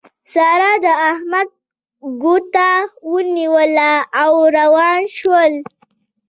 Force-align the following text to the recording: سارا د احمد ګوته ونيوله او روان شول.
سارا 0.33 0.71
د 0.83 0.85
احمد 1.09 1.49
ګوته 2.23 2.69
ونيوله 3.11 3.93
او 4.21 4.31
روان 4.57 5.01
شول. 5.17 5.53